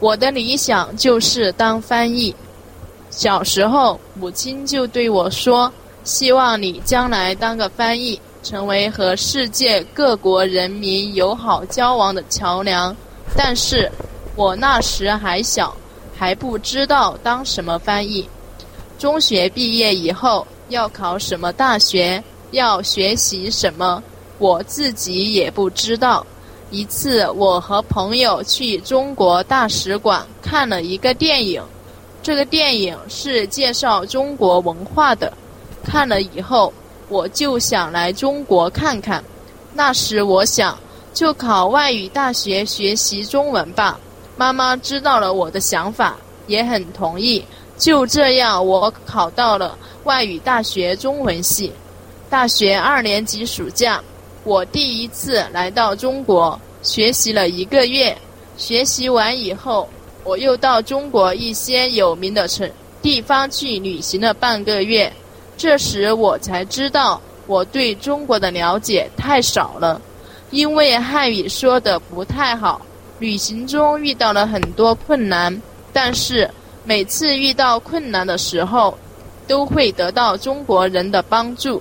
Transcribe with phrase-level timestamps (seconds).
[0.00, 2.34] 我的理想就是当翻译。
[3.10, 5.70] 小时候，母亲就对我说
[6.04, 12.96] ：“希望你将来当个翻译，成为和世界各国人民友好交往的桥梁。”
[13.36, 13.90] 但是，
[14.36, 15.76] 我那时还小，
[16.16, 18.26] 还不知道当什么翻译。
[18.98, 22.22] 中学毕业以后要考什么大学，
[22.52, 24.02] 要学习什么，
[24.38, 26.24] 我自己也不知道。
[26.70, 31.60] 一次，我和朋友去中国大使馆看了一个电影，
[32.22, 35.32] 这个电影是介绍中国文化的。
[35.84, 36.72] 看了以后，
[37.08, 39.22] 我就想来中国看看。
[39.74, 40.78] 那时我想，
[41.12, 43.98] 就考外语大学学习中文吧。
[44.36, 46.16] 妈妈知道了我的想法，
[46.46, 47.44] 也很同意。
[47.76, 51.72] 就这样，我考到了外语大学中文系。
[52.28, 54.00] 大学二年级暑假，
[54.50, 58.18] 我第一次来到中国，学习了一个月。
[58.56, 59.88] 学习完以后，
[60.24, 62.68] 我又到中国一些有名的城
[63.00, 65.10] 地方去旅行了半个月。
[65.56, 70.02] 这时我才知道，我对中国的了解太少了，
[70.50, 72.82] 因为汉语说的不太好。
[73.20, 76.50] 旅行中遇到了很多困难，但是。
[76.82, 78.98] 每次遇到困难的时候，
[79.46, 81.80] 都会得到中国人的帮助。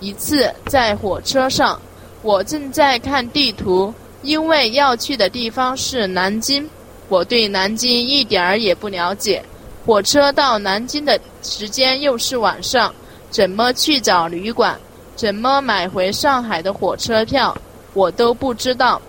[0.00, 1.78] 一次在火车上，
[2.22, 6.68] 我正在看地图，因为要去的地方是南京，
[7.08, 9.42] 我对南京一点儿也不了解。
[9.86, 12.94] 火车到南京的时间又是晚上，
[13.30, 14.78] 怎么去找旅馆，
[15.16, 17.56] 怎么买回上海的火车票，
[17.94, 19.00] 我都不知道，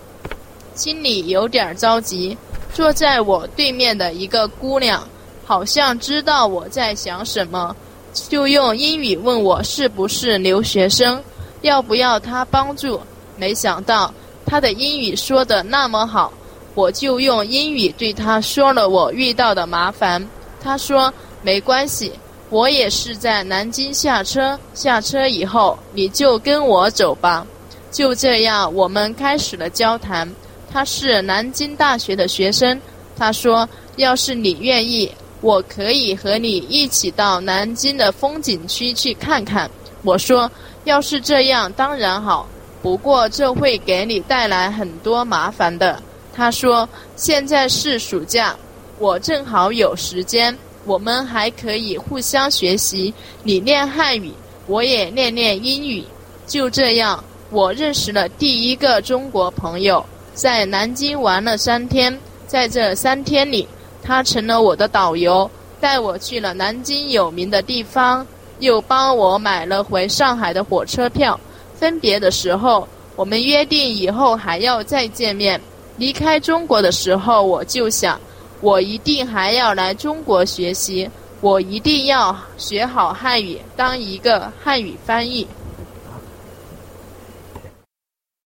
[0.76, 2.38] 心里有点着急。
[2.74, 5.02] 坐在我对面的一个姑娘。
[5.46, 7.76] 好像知道我在想什么，
[8.14, 11.20] 就用英语问我是不是留学生，
[11.62, 13.00] 要不要他帮助。
[13.36, 14.14] 没想到
[14.46, 16.32] 他的英语说的那么好，
[16.76, 20.26] 我就用英语对他说了我遇到的麻烦。
[20.62, 22.12] 他说没关系，
[22.50, 27.46] 我也是在南京下车，下车以后你就跟我走吧。
[27.92, 30.30] 就这样，我们开始了交谈。
[30.72, 32.80] 他是南京大学的学生，
[33.18, 35.12] 他说要是你愿意。
[35.42, 39.72] 我可以和你一起到南京的风景区去看看。
[40.04, 40.52] 我说，
[40.90, 42.48] 要是这样当然好，
[42.82, 46.02] 不过这会给你带来很多麻烦的。
[46.36, 48.56] 他说，现在是暑假，
[48.98, 53.14] 我正好有时间，我们还可以互相学习。
[53.44, 54.34] 你练汉语，
[54.66, 56.04] 我也练练英语。
[56.48, 63.68] 就这样，我认识了第一个中国朋友，在南京玩了三天，在这三天里。
[64.02, 68.26] 他成了我的导游，带我去了南京有名的地方，
[68.60, 71.40] 又帮我买了回上海的火车票。
[71.74, 75.60] 分别的时候，我们约定以后还要再见面。
[75.98, 78.20] 离开中国的时候，我就想，
[78.62, 81.10] 我一定还要来中国学习，
[81.42, 85.48] 我一定要学好汉语，当一个汉语翻译。